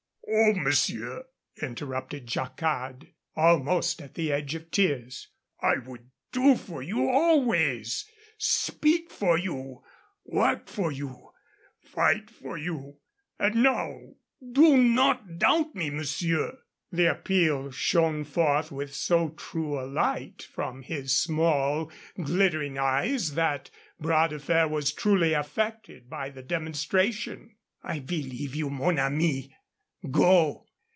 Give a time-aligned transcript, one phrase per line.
[0.33, 1.25] "Oh, monsieur,"
[1.61, 5.27] interrupted Jacquard, almost at the edge of tears,
[5.59, 9.83] "I would do for you always speak for you,
[10.23, 11.31] work for you,
[11.81, 12.99] fight for you
[13.37, 13.99] and now,
[14.53, 16.59] do not doubt me, monsieur!"
[16.93, 23.69] The appeal shone forth with so true a light from his small, glittering eyes that
[23.99, 27.57] Bras de Fer was truly affected by the demonstration.
[27.83, 29.53] "I believe you, mon ami.
[30.09, 30.65] Go.